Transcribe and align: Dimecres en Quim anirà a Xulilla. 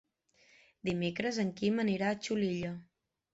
Dimecres 0.89 1.39
en 1.43 1.51
Quim 1.59 1.83
anirà 1.85 2.09
a 2.15 2.19
Xulilla. 2.29 2.73